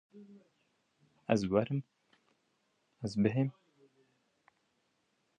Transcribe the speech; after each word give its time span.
Ez 1.33 1.41
werim 1.51 1.81